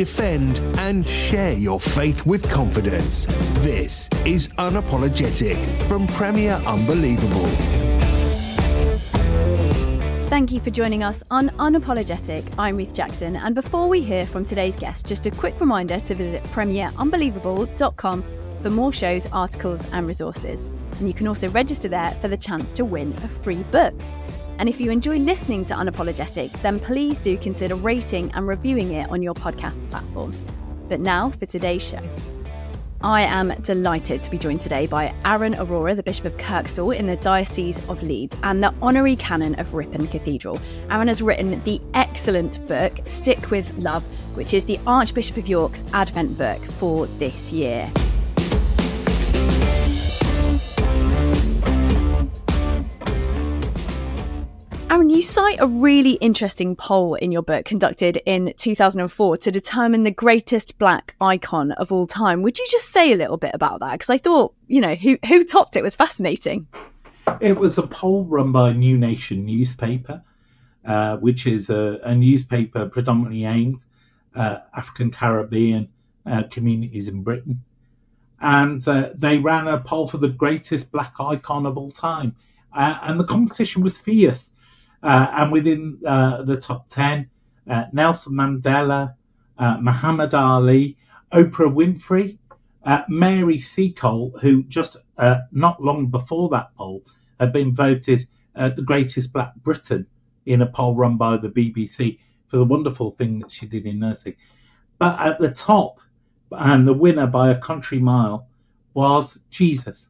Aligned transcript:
Defend, 0.00 0.60
and 0.78 1.06
share 1.06 1.52
your 1.52 1.78
faith 1.78 2.24
with 2.24 2.48
confidence. 2.48 3.26
This 3.58 4.08
is 4.24 4.48
Unapologetic 4.56 5.62
from 5.88 6.06
Premier 6.06 6.54
Unbelievable. 6.64 7.46
Thank 10.30 10.52
you 10.52 10.60
for 10.60 10.70
joining 10.70 11.02
us 11.02 11.22
on 11.30 11.50
Unapologetic. 11.58 12.50
I'm 12.56 12.78
Ruth 12.78 12.94
Jackson, 12.94 13.36
and 13.36 13.54
before 13.54 13.88
we 13.88 14.00
hear 14.00 14.24
from 14.24 14.46
today's 14.46 14.74
guest, 14.74 15.06
just 15.06 15.26
a 15.26 15.30
quick 15.30 15.60
reminder 15.60 16.00
to 16.00 16.14
visit 16.14 16.42
premierunbelievable.com 16.44 18.24
for 18.62 18.70
more 18.70 18.94
shows, 18.94 19.26
articles, 19.26 19.86
and 19.92 20.06
resources. 20.06 20.64
And 20.98 21.08
you 21.08 21.12
can 21.12 21.28
also 21.28 21.46
register 21.48 21.88
there 21.88 22.12
for 22.22 22.28
the 22.28 22.38
chance 22.38 22.72
to 22.72 22.86
win 22.86 23.12
a 23.18 23.28
free 23.28 23.64
book. 23.64 23.92
And 24.60 24.68
if 24.68 24.78
you 24.78 24.90
enjoy 24.90 25.16
listening 25.16 25.64
to 25.64 25.74
Unapologetic, 25.74 26.52
then 26.60 26.78
please 26.78 27.18
do 27.18 27.38
consider 27.38 27.76
rating 27.76 28.30
and 28.32 28.46
reviewing 28.46 28.92
it 28.92 29.08
on 29.08 29.22
your 29.22 29.32
podcast 29.32 29.80
platform. 29.88 30.34
But 30.86 31.00
now 31.00 31.30
for 31.30 31.46
today's 31.46 31.82
show. 31.82 32.02
I 33.00 33.22
am 33.22 33.54
delighted 33.62 34.22
to 34.22 34.30
be 34.30 34.36
joined 34.36 34.60
today 34.60 34.86
by 34.86 35.14
Arun 35.24 35.54
Arora, 35.54 35.96
the 35.96 36.02
Bishop 36.02 36.26
of 36.26 36.36
Kirkstall 36.36 36.94
in 36.94 37.06
the 37.06 37.16
Diocese 37.16 37.82
of 37.88 38.02
Leeds 38.02 38.36
and 38.42 38.62
the 38.62 38.74
Honorary 38.82 39.16
Canon 39.16 39.58
of 39.58 39.72
Ripon 39.72 40.06
Cathedral. 40.08 40.60
Arun 40.90 41.08
has 41.08 41.22
written 41.22 41.64
the 41.64 41.80
excellent 41.94 42.68
book 42.68 43.00
Stick 43.06 43.50
with 43.50 43.74
Love, 43.78 44.04
which 44.34 44.52
is 44.52 44.66
the 44.66 44.78
Archbishop 44.86 45.38
of 45.38 45.48
York's 45.48 45.86
Advent 45.94 46.36
book 46.36 46.62
for 46.72 47.06
this 47.06 47.50
year. 47.50 47.90
Arun, 54.90 55.08
you 55.08 55.22
cite 55.22 55.60
a 55.60 55.68
really 55.68 56.14
interesting 56.14 56.74
poll 56.74 57.14
in 57.14 57.30
your 57.30 57.42
book 57.42 57.64
conducted 57.64 58.20
in 58.26 58.52
2004 58.56 59.36
to 59.36 59.50
determine 59.52 60.02
the 60.02 60.10
greatest 60.10 60.76
black 60.78 61.14
icon 61.20 61.70
of 61.72 61.92
all 61.92 62.08
time. 62.08 62.42
Would 62.42 62.58
you 62.58 62.66
just 62.68 62.88
say 62.88 63.12
a 63.12 63.16
little 63.16 63.36
bit 63.36 63.52
about 63.54 63.78
that? 63.78 63.92
Because 63.92 64.10
I 64.10 64.18
thought, 64.18 64.52
you 64.66 64.80
know, 64.80 64.96
who, 64.96 65.16
who 65.26 65.44
topped 65.44 65.76
it 65.76 65.84
was 65.84 65.94
fascinating. 65.94 66.66
It 67.40 67.56
was 67.56 67.78
a 67.78 67.86
poll 67.86 68.24
run 68.24 68.50
by 68.50 68.72
New 68.72 68.98
Nation 68.98 69.46
newspaper, 69.46 70.24
uh, 70.84 71.18
which 71.18 71.46
is 71.46 71.70
a, 71.70 72.00
a, 72.02 72.12
newspaper 72.12 72.88
predominantly 72.88 73.44
aimed 73.44 73.84
at 74.34 74.68
African 74.74 75.12
Caribbean 75.12 75.88
uh, 76.26 76.42
communities 76.50 77.06
in 77.06 77.22
Britain. 77.22 77.62
And 78.40 78.86
uh, 78.88 79.10
they 79.14 79.38
ran 79.38 79.68
a 79.68 79.78
poll 79.78 80.08
for 80.08 80.18
the 80.18 80.30
greatest 80.30 80.90
black 80.90 81.14
icon 81.20 81.64
of 81.64 81.78
all 81.78 81.92
time. 81.92 82.34
Uh, 82.72 82.98
and 83.02 83.20
the 83.20 83.24
competition 83.24 83.82
was 83.82 83.96
fierce. 83.96 84.49
Uh, 85.02 85.26
and 85.32 85.52
within 85.52 85.98
uh, 86.06 86.42
the 86.42 86.56
top 86.56 86.88
10, 86.88 87.28
uh, 87.70 87.84
Nelson 87.92 88.34
Mandela, 88.34 89.14
Muhammad 89.80 90.34
Ali, 90.34 90.96
Oprah 91.32 91.72
Winfrey, 91.72 92.38
Mary 93.08 93.58
Seacole, 93.58 94.32
who 94.40 94.62
just 94.64 94.96
not 95.52 95.82
long 95.82 96.06
before 96.06 96.48
that 96.50 96.74
poll 96.76 97.02
had 97.38 97.52
been 97.52 97.74
voted 97.74 98.26
the 98.54 98.82
greatest 98.84 99.32
Black 99.32 99.54
Briton 99.56 100.06
in 100.46 100.62
a 100.62 100.66
poll 100.66 100.94
run 100.94 101.16
by 101.16 101.36
the 101.36 101.48
BBC 101.48 102.18
for 102.48 102.56
the 102.56 102.64
wonderful 102.64 103.12
thing 103.12 103.38
that 103.40 103.50
she 103.50 103.66
did 103.66 103.86
in 103.86 103.98
nursing. 103.98 104.34
But 104.98 105.18
at 105.20 105.38
the 105.38 105.50
top, 105.50 106.00
and 106.50 106.86
the 106.86 106.92
winner 106.92 107.26
by 107.26 107.50
a 107.50 107.58
country 107.60 107.98
mile, 107.98 108.48
was 108.94 109.38
Jesus. 109.50 110.08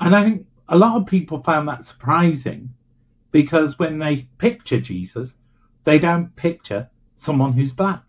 And 0.00 0.16
I 0.16 0.24
think 0.24 0.46
a 0.68 0.76
lot 0.76 0.96
of 0.96 1.06
people 1.06 1.42
found 1.42 1.68
that 1.68 1.84
surprising 1.84 2.72
because 3.32 3.78
when 3.78 3.98
they 3.98 4.28
picture 4.38 4.80
Jesus, 4.80 5.34
they 5.84 5.98
don't 5.98 6.34
picture 6.36 6.88
someone 7.16 7.52
who's 7.52 7.72
black. 7.72 8.02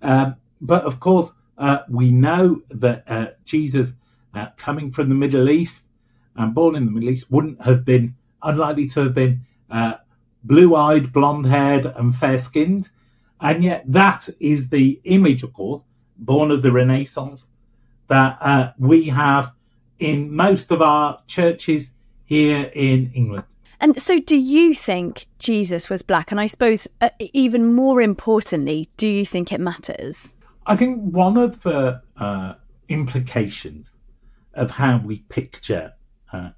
Um, 0.00 0.36
but 0.60 0.84
of 0.84 1.00
course, 1.00 1.32
uh, 1.58 1.80
we 1.88 2.10
know 2.10 2.62
that 2.70 3.04
uh, 3.06 3.26
Jesus, 3.44 3.92
uh, 4.34 4.46
coming 4.56 4.90
from 4.90 5.08
the 5.08 5.14
Middle 5.14 5.50
East 5.50 5.82
and 6.36 6.54
born 6.54 6.76
in 6.76 6.86
the 6.86 6.92
Middle 6.92 7.10
East, 7.10 7.30
wouldn't 7.30 7.60
have 7.62 7.84
been 7.84 8.14
unlikely 8.42 8.88
to 8.88 9.00
have 9.00 9.14
been 9.14 9.40
uh, 9.70 9.94
blue 10.44 10.74
eyed, 10.76 11.12
blonde 11.12 11.46
haired, 11.46 11.86
and 11.86 12.14
fair 12.14 12.38
skinned. 12.38 12.88
And 13.40 13.62
yet, 13.62 13.84
that 13.88 14.28
is 14.40 14.68
the 14.68 15.00
image, 15.04 15.42
of 15.42 15.52
course, 15.52 15.82
born 16.16 16.50
of 16.50 16.62
the 16.62 16.72
Renaissance, 16.72 17.48
that 18.08 18.38
uh, 18.40 18.72
we 18.78 19.08
have 19.08 19.52
in 19.98 20.34
most 20.34 20.70
of 20.70 20.80
our 20.80 21.20
churches 21.26 21.90
here 22.24 22.70
in 22.74 23.10
England. 23.14 23.44
And 23.80 24.00
so, 24.00 24.18
do 24.18 24.36
you 24.36 24.74
think 24.74 25.26
Jesus 25.38 25.88
was 25.88 26.02
black? 26.02 26.30
And 26.30 26.40
I 26.40 26.46
suppose, 26.46 26.88
uh, 27.00 27.10
even 27.32 27.74
more 27.74 28.00
importantly, 28.00 28.88
do 28.96 29.06
you 29.06 29.24
think 29.24 29.52
it 29.52 29.60
matters? 29.60 30.34
I 30.66 30.76
think 30.76 31.00
one 31.00 31.36
of 31.36 31.62
the 31.62 32.02
uh, 32.16 32.54
implications 32.88 33.90
of 34.54 34.70
how 34.70 35.00
we 35.04 35.20
picture 35.28 35.92
uh, 36.32 36.50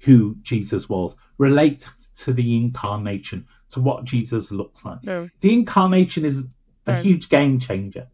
who 0.00 0.36
Jesus 0.42 0.88
was 0.88 1.16
relate 1.38 1.86
to 2.18 2.32
the 2.32 2.56
incarnation, 2.56 3.46
to 3.70 3.80
what 3.80 4.04
Jesus 4.04 4.52
looks 4.52 4.84
like. 4.84 5.02
No. 5.02 5.28
The 5.40 5.52
incarnation 5.52 6.24
is 6.24 6.38
a 6.86 6.92
no. 6.92 7.02
huge 7.02 7.28
game 7.28 7.58
changer 7.58 8.06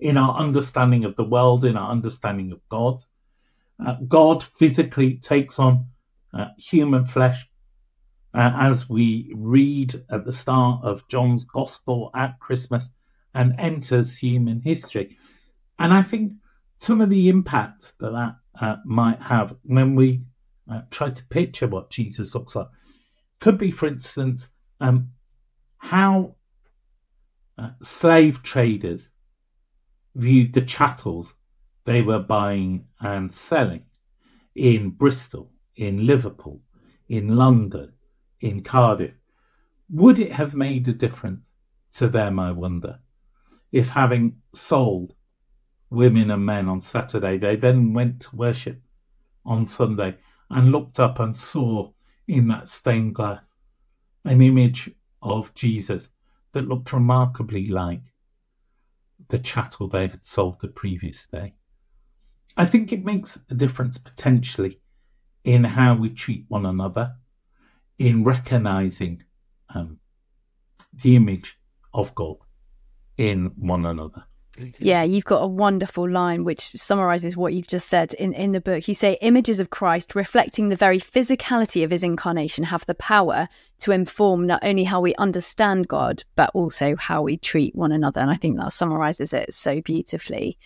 in 0.00 0.16
our 0.16 0.34
understanding 0.36 1.04
of 1.04 1.16
the 1.16 1.24
world, 1.24 1.64
in 1.64 1.76
our 1.76 1.90
understanding 1.90 2.52
of 2.52 2.60
God. 2.68 3.02
Uh, 3.84 3.96
God 4.06 4.44
physically 4.56 5.14
takes 5.14 5.58
on 5.58 5.86
uh, 6.34 6.46
human 6.58 7.04
flesh 7.04 7.48
uh, 8.34 8.52
as 8.58 8.88
we 8.88 9.32
read 9.34 10.04
at 10.10 10.24
the 10.24 10.32
start 10.32 10.84
of 10.84 11.06
John's 11.08 11.44
Gospel 11.44 12.10
at 12.14 12.38
Christmas 12.40 12.90
and 13.34 13.54
enters 13.58 14.16
human 14.16 14.60
history. 14.60 15.16
And 15.78 15.92
I 15.92 16.02
think 16.02 16.32
some 16.78 17.00
of 17.00 17.10
the 17.10 17.28
impact 17.28 17.92
that 18.00 18.12
that 18.12 18.36
uh, 18.60 18.76
might 18.84 19.20
have 19.20 19.54
when 19.62 19.94
we 19.94 20.22
uh, 20.70 20.82
try 20.90 21.10
to 21.10 21.24
picture 21.26 21.66
what 21.66 21.90
Jesus 21.90 22.34
looks 22.34 22.54
like 22.54 22.68
could 23.40 23.58
be, 23.58 23.70
for 23.70 23.86
instance, 23.86 24.48
um, 24.80 25.10
how 25.78 26.36
uh, 27.56 27.70
slave 27.82 28.42
traders 28.42 29.10
viewed 30.14 30.52
the 30.52 30.62
chattels 30.62 31.34
they 31.84 32.02
were 32.02 32.18
buying 32.18 32.84
and 33.00 33.32
selling 33.32 33.84
in 34.54 34.90
Bristol, 34.90 35.52
in 35.76 36.04
Liverpool, 36.04 36.60
in 37.08 37.36
London, 37.36 37.92
in 38.40 38.62
Cardiff, 38.62 39.14
would 39.90 40.18
it 40.18 40.32
have 40.32 40.54
made 40.54 40.86
a 40.88 40.92
difference 40.92 41.40
to 41.92 42.08
them, 42.08 42.38
I 42.38 42.52
wonder, 42.52 42.98
if 43.72 43.88
having 43.88 44.36
sold 44.54 45.14
women 45.90 46.30
and 46.30 46.44
men 46.44 46.68
on 46.68 46.82
Saturday, 46.82 47.38
they 47.38 47.56
then 47.56 47.92
went 47.92 48.20
to 48.20 48.36
worship 48.36 48.80
on 49.44 49.66
Sunday 49.66 50.16
and 50.50 50.72
looked 50.72 51.00
up 51.00 51.18
and 51.18 51.36
saw 51.36 51.90
in 52.26 52.48
that 52.48 52.68
stained 52.68 53.14
glass 53.14 53.44
an 54.24 54.42
image 54.42 54.90
of 55.22 55.52
Jesus 55.54 56.10
that 56.52 56.68
looked 56.68 56.92
remarkably 56.92 57.68
like 57.68 58.02
the 59.28 59.38
chattel 59.38 59.88
they 59.88 60.06
had 60.06 60.24
sold 60.24 60.60
the 60.60 60.68
previous 60.68 61.26
day. 61.26 61.54
I 62.56 62.66
think 62.66 62.92
it 62.92 63.04
makes 63.04 63.38
a 63.50 63.54
difference 63.54 63.98
potentially 63.98 64.80
in 65.44 65.64
how 65.64 65.94
we 65.94 66.10
treat 66.10 66.44
one 66.48 66.66
another 66.66 67.14
in 67.98 68.24
recognizing 68.24 69.22
um, 69.74 69.98
the 71.02 71.16
image 71.16 71.58
of 71.92 72.14
God 72.14 72.36
in 73.16 73.52
one 73.56 73.84
another. 73.84 74.24
Yeah, 74.78 75.04
you've 75.04 75.24
got 75.24 75.42
a 75.42 75.46
wonderful 75.46 76.08
line 76.08 76.44
which 76.44 76.60
summarizes 76.60 77.36
what 77.36 77.54
you've 77.54 77.68
just 77.68 77.88
said 77.88 78.14
in, 78.14 78.32
in 78.32 78.52
the 78.52 78.60
book. 78.60 78.88
You 78.88 78.94
say 78.94 79.16
images 79.20 79.60
of 79.60 79.70
Christ 79.70 80.14
reflecting 80.14 80.68
the 80.68 80.76
very 80.76 80.98
physicality 80.98 81.84
of 81.84 81.90
his 81.90 82.02
incarnation 82.02 82.64
have 82.64 82.84
the 82.86 82.94
power 82.94 83.48
to 83.80 83.92
inform 83.92 84.46
not 84.46 84.64
only 84.64 84.84
how 84.84 85.00
we 85.00 85.14
understand 85.14 85.86
God, 85.86 86.24
but 86.34 86.50
also 86.54 86.96
how 86.96 87.22
we 87.22 87.36
treat 87.36 87.74
one 87.76 87.92
another. 87.92 88.20
And 88.20 88.30
I 88.30 88.36
think 88.36 88.56
that 88.58 88.72
summarizes 88.72 89.32
it 89.32 89.54
so 89.54 89.80
beautifully. 89.80 90.58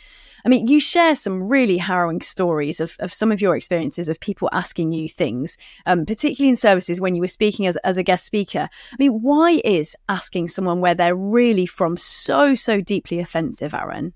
I 0.45 0.49
mean, 0.49 0.67
you 0.67 0.81
share 0.81 1.15
some 1.15 1.49
really 1.49 1.79
harrowing 1.79 2.21
stories 2.21 2.81
of, 2.81 2.97
of 2.99 3.13
some 3.13 3.31
of 3.31 3.41
your 3.41 3.57
experiences 3.57 4.09
of 4.09 4.21
people 4.21 4.49
asking 4.53 4.93
you 4.93 5.09
things, 5.09 5.57
um, 5.87 6.05
particularly 6.05 6.51
in 6.51 6.57
services 6.57 7.01
when 7.01 7.15
you 7.15 7.21
were 7.21 7.29
speaking 7.29 7.67
as, 7.67 7.77
as 7.79 7.97
a 7.97 8.03
guest 8.03 8.25
speaker. 8.25 8.69
I 8.93 8.97
mean, 8.99 9.23
why 9.23 9.61
is 9.65 9.97
asking 10.09 10.49
someone 10.49 10.81
where 10.81 10.95
they're 10.95 11.17
really 11.17 11.67
from 11.67 11.97
so, 11.97 12.55
so 12.55 12.81
deeply 12.81 13.21
offensive, 13.21 13.75
Arun? 13.75 14.15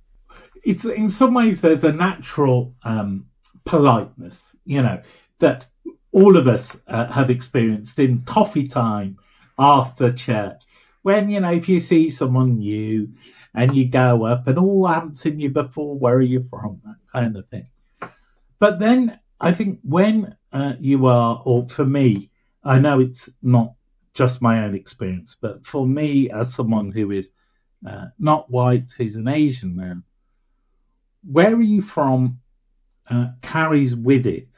It's 0.64 0.84
in 0.84 1.08
some 1.08 1.34
ways 1.34 1.61
there's 1.61 1.84
a 1.84 1.93
natural 1.93 2.75
um, 2.82 3.26
politeness, 3.64 4.56
you 4.64 4.82
know, 4.82 5.00
that 5.38 5.67
all 6.12 6.37
of 6.37 6.49
us 6.49 6.76
uh, 6.88 7.06
have 7.12 7.31
experienced 7.31 7.99
in 7.99 8.23
coffee 8.23 8.67
time 8.67 9.19
after 9.58 10.12
church. 10.12 10.62
When, 11.02 11.31
you 11.31 11.38
know, 11.38 11.52
if 11.52 11.69
you 11.69 11.78
see 11.78 12.11
someone 12.11 12.58
new 12.58 13.12
and 13.56 13.75
you 13.75 13.88
go 13.88 14.25
up 14.26 14.47
and 14.47 14.58
oh, 14.58 14.85
I 14.85 14.94
haven't 14.94 15.17
seen 15.17 15.41
you 15.41 15.49
before. 15.50 15.99
Where 15.99 16.17
are 16.17 16.23
you 16.23 16.47
from? 16.50 16.81
That 16.85 16.97
kind 17.12 17.37
of 17.37 17.49
thing. 17.49 17.67
But 18.58 18.79
then 18.79 19.19
I 19.41 19.53
think 19.53 19.81
when 19.82 20.37
uh, 20.53 20.75
you 20.79 21.06
are, 21.06 21.43
or 21.44 21.67
for 21.69 21.87
me, 21.87 22.31
I 22.62 22.79
know 22.79 23.00
it's 23.00 23.31
not 23.43 23.73
just 24.12 24.43
my 24.43 24.64
own 24.64 24.75
experience, 24.75 25.37
but 25.41 25.67
for 25.67 25.87
me, 25.87 26.31
as 26.31 26.55
someone 26.55 26.91
who 26.91 27.11
is 27.11 27.32
uh, 27.87 28.06
not 28.19 28.50
white, 28.50 28.93
who's 28.97 29.17
an 29.17 29.29
Asian 29.29 29.75
man, 29.75 30.02
where 31.25 31.55
are 31.55 31.62
you 31.62 31.82
from 31.82 32.38
uh, 33.11 33.29
carries 33.41 33.97
with 33.97 34.26
it 34.26 34.49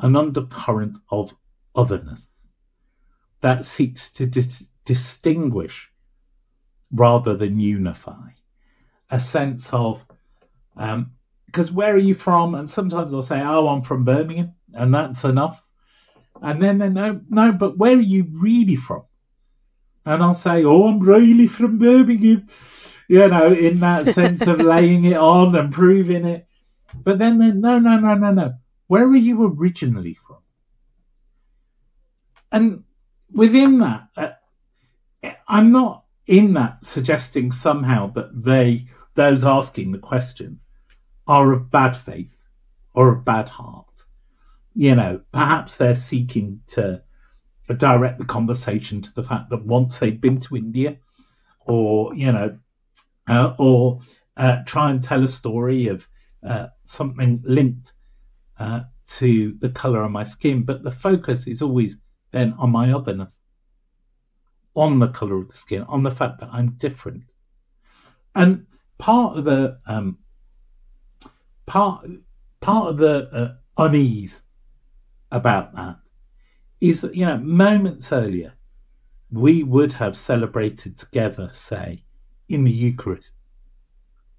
an 0.00 0.14
undercurrent 0.14 0.96
of 1.10 1.34
otherness 1.74 2.28
that 3.40 3.64
seeks 3.64 4.10
to 4.12 4.26
dis- 4.26 4.64
distinguish 4.84 5.90
rather 6.92 7.36
than 7.36 7.60
unify. 7.60 8.30
A 9.10 9.20
sense 9.20 9.70
of, 9.72 10.04
um 10.76 11.12
because 11.46 11.70
um, 11.70 11.76
where 11.76 11.94
are 11.94 11.98
you 11.98 12.14
from? 12.14 12.54
And 12.54 12.68
sometimes 12.68 13.14
I'll 13.14 13.22
say, 13.22 13.40
oh, 13.40 13.68
I'm 13.68 13.80
from 13.80 14.04
Birmingham, 14.04 14.52
and 14.74 14.92
that's 14.92 15.24
enough. 15.24 15.62
And 16.42 16.62
then 16.62 16.76
they 16.76 16.90
know, 16.90 17.20
no, 17.30 17.52
but 17.52 17.78
where 17.78 17.96
are 17.96 18.00
you 18.00 18.26
really 18.30 18.76
from? 18.76 19.04
And 20.04 20.22
I'll 20.22 20.34
say, 20.34 20.64
oh, 20.64 20.88
I'm 20.88 21.00
really 21.00 21.46
from 21.46 21.78
Birmingham, 21.78 22.48
you 23.08 23.26
know, 23.28 23.52
in 23.52 23.80
that 23.80 24.08
sense 24.08 24.42
of 24.42 24.60
laying 24.60 25.06
it 25.06 25.16
on 25.16 25.56
and 25.56 25.72
proving 25.72 26.26
it. 26.26 26.46
But 27.02 27.18
then, 27.18 27.38
then 27.38 27.62
no, 27.62 27.78
no, 27.78 27.98
no, 27.98 28.14
no, 28.14 28.30
no. 28.30 28.54
Where 28.86 29.04
are 29.04 29.16
you 29.16 29.44
originally 29.46 30.18
from? 30.26 30.38
And 32.52 32.84
within 33.32 33.78
that, 33.80 34.08
uh, 34.16 35.30
I'm 35.46 35.72
not 35.72 36.04
in 36.28 36.52
that 36.52 36.84
suggesting 36.84 37.50
somehow 37.50 38.12
that 38.12 38.44
they, 38.44 38.86
those 39.14 39.44
asking 39.44 39.90
the 39.92 39.98
questions, 39.98 40.60
are 41.26 41.52
of 41.52 41.70
bad 41.70 41.96
faith 41.96 42.36
or 42.94 43.08
of 43.08 43.24
bad 43.24 43.48
heart. 43.48 43.86
You 44.74 44.94
know, 44.94 45.20
perhaps 45.32 45.76
they're 45.76 45.96
seeking 45.96 46.60
to 46.68 47.02
direct 47.76 48.18
the 48.18 48.24
conversation 48.24 49.02
to 49.02 49.12
the 49.14 49.22
fact 49.22 49.50
that 49.50 49.66
once 49.66 49.98
they've 49.98 50.20
been 50.20 50.38
to 50.40 50.56
India, 50.56 50.98
or 51.66 52.14
you 52.14 52.32
know, 52.32 52.58
uh, 53.26 53.54
or 53.58 54.00
uh, 54.36 54.58
try 54.64 54.90
and 54.90 55.02
tell 55.02 55.22
a 55.22 55.28
story 55.28 55.88
of 55.88 56.08
uh, 56.46 56.68
something 56.84 57.42
linked 57.44 57.92
uh, 58.58 58.82
to 59.06 59.56
the 59.60 59.68
color 59.70 60.02
of 60.02 60.10
my 60.10 60.24
skin, 60.24 60.62
but 60.62 60.82
the 60.82 60.90
focus 60.90 61.46
is 61.46 61.60
always 61.60 61.98
then 62.30 62.54
on 62.58 62.70
my 62.70 62.92
otherness 62.92 63.40
on 64.78 65.00
the 65.00 65.08
color 65.08 65.36
of 65.36 65.48
the 65.48 65.56
skin, 65.56 65.82
on 65.82 66.04
the 66.04 66.10
fact 66.10 66.38
that 66.38 66.48
I'm 66.52 66.70
different. 66.78 67.24
And 68.36 68.64
part 68.98 69.36
of 69.36 69.44
the 69.44 69.78
um, 69.86 70.18
part 71.66 72.06
part 72.60 72.88
of 72.88 72.96
the 72.96 73.28
uh, 73.32 73.54
unease 73.76 74.40
about 75.32 75.74
that 75.74 75.96
is 76.80 77.00
that 77.00 77.14
you 77.14 77.26
know 77.26 77.38
moments 77.38 78.12
earlier 78.12 78.54
we 79.30 79.62
would 79.62 79.92
have 79.92 80.16
celebrated 80.16 80.96
together, 80.96 81.50
say, 81.52 82.02
in 82.48 82.64
the 82.64 82.70
Eucharist, 82.70 83.34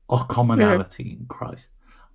our 0.07 0.25
commonality 0.27 1.03
mm-hmm. 1.03 1.21
in 1.21 1.25
Christ, 1.27 1.69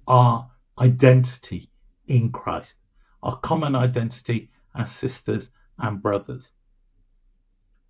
our 0.08 0.50
identity 0.80 1.70
in 2.08 2.32
Christ, 2.32 2.76
our 3.22 3.36
common 3.40 3.76
identity 3.76 4.50
as 4.74 4.90
sisters 4.90 5.50
and 5.78 6.02
brothers. 6.02 6.54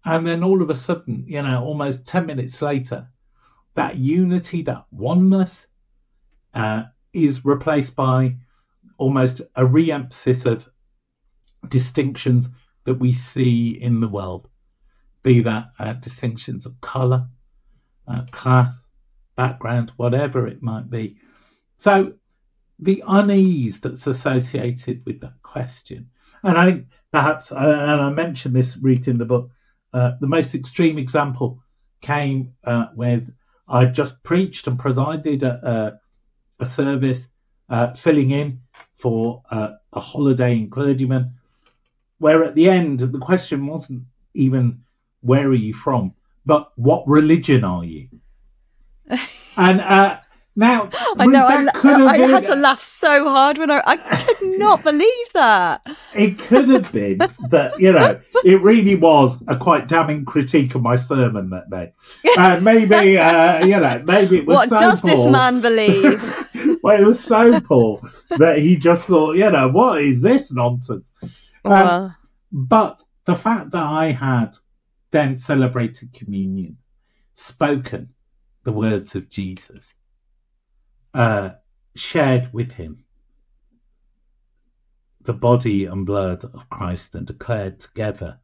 And 0.05 0.27
then 0.27 0.45
all 0.45 0.61
of 0.61 0.71
a 0.71 0.75
sudden, 0.75 1.25
you 1.27 1.43
know, 1.43 1.65
almost 1.65 2.07
10 2.07 2.27
minutes 2.27 2.61
later, 2.61 3.09
that 3.75 3.97
unity, 3.97 4.63
that 4.63 4.85
oneness 4.91 5.69
uh, 6.53 6.85
is 7.13 7.45
replaced 7.45 7.97
by 7.97 8.37
almost 8.99 9.41
a 9.57 9.65
re 9.65 9.91
emphasis 9.91 10.45
of 10.45 10.69
distinctions 11.69 12.49
that 12.85 12.95
we 12.95 13.13
see 13.13 13.71
in 13.81 14.01
the 14.01 14.09
world, 14.09 14.49
be 15.23 15.41
that 15.41 15.71
uh, 15.79 15.95
distinctions 15.95 16.67
of 16.67 16.81
colour, 16.81 17.27
uh, 18.07 18.23
class, 18.31 18.81
background, 19.37 19.93
whatever 19.97 20.47
it 20.47 20.63
might 20.63 20.91
be. 20.91 21.17
So 21.79 22.13
the 22.79 23.03
unease 23.07 23.81
that's 23.81 24.07
associated 24.07 25.03
with 25.07 25.21
that 25.21 25.43
question, 25.43 26.11
and 26.43 26.59
I 26.59 26.67
think 26.67 26.87
perhaps, 27.11 27.51
and 27.51 27.61
I 27.61 28.11
mentioned 28.11 28.55
this 28.55 28.77
reading 28.77 29.15
in 29.15 29.19
the 29.19 29.25
book, 29.25 29.51
uh, 29.95 30.13
the 30.21 30.27
most 30.27 30.55
extreme 30.55 30.99
example 30.99 31.61
came 32.03 32.53
uh, 32.65 32.87
when 32.95 33.33
I 33.69 33.87
just 33.87 34.23
preached 34.25 34.67
and 34.67 34.79
presided 34.79 35.45
at 35.45 35.65
uh, 35.65 35.93
a 36.59 36.67
service 36.67 37.29
uh, 37.71 37.95
filling 37.95 38.33
in 38.33 38.61
for 38.97 39.43
uh, 39.51 39.71
a 39.93 40.01
holidaying 40.01 40.69
clergyman, 40.69 41.33
where 42.19 42.43
at 42.45 42.57
the 42.57 42.69
end 42.69 43.01
the 43.01 43.19
question 43.19 43.67
wasn't 43.67 44.03
even 44.35 44.81
where 45.21 45.47
are 45.47 45.55
you 45.55 45.73
from, 45.73 46.13
but 46.45 46.73
what 46.77 47.07
religion 47.07 47.65
are 47.65 47.85
you? 47.85 48.09
and 49.57 49.81
now, 50.57 50.89
I 51.19 51.27
know 51.27 51.47
I, 51.47 51.67
I, 51.83 52.07
I 52.07 52.19
had 52.19 52.45
to 52.45 52.55
laugh 52.55 52.83
so 52.83 53.29
hard 53.29 53.59
when 53.59 53.71
I, 53.71 53.83
I 53.85 53.97
could 53.97 54.37
not 54.59 54.85
believe 54.85 55.33
that. 55.33 55.87
It 56.15 56.39
could 56.39 56.69
have 56.69 56.93
been 56.93 57.19
that, 57.51 57.79
you 57.79 57.93
know, 57.93 58.21
it 58.45 58.61
really 58.63 58.95
was 58.95 59.37
a 59.49 59.57
quite 59.57 59.89
damning 59.89 60.25
critique 60.25 60.75
of 60.75 60.83
my 60.83 60.97
sermon 60.97 61.51
that 61.51 61.71
day. 61.71 61.93
Uh, 62.37 62.61
maybe, 62.63 63.19
uh, 63.19 63.65
you 63.65 63.81
know, 63.81 64.03
maybe 64.05 64.39
it 64.39 64.47
was 64.47 64.57
What 64.57 64.69
so 64.69 64.77
does 64.79 65.01
poor. 65.01 65.11
this 65.11 65.27
man 65.27 65.61
believe? 65.61 66.23
well, 66.83 67.01
it 67.01 67.05
was 67.05 67.23
so 67.23 67.61
poor 67.61 68.01
that 68.39 68.59
he 68.59 68.77
just 68.77 69.07
thought, 69.09 69.37
you 69.37 69.51
know, 69.51 69.69
what 69.69 70.03
is 70.03 70.21
this 70.21 70.53
nonsense? 70.53 71.05
Um, 71.23 71.31
well, 71.65 72.17
but 72.53 73.03
the 73.25 73.35
fact 73.37 73.73
that 73.73 73.83
I 73.83 74.13
had 74.13 74.57
then 75.11 75.39
celebrated 75.39 76.13
communion, 76.13 76.77
spoken 77.35 78.11
the 78.65 78.73
words 78.73 79.15
of 79.17 79.29
Jesus, 79.29 79.95
uh, 81.15 81.51
shared 81.95 82.53
with 82.53 82.73
him 82.73 83.05
the 85.23 85.33
body 85.33 85.87
and 85.87 86.05
blood 86.05 86.45
of 86.45 86.69
Christ 86.69 87.15
and 87.15 87.27
declared 87.27 87.81
together 87.81 88.39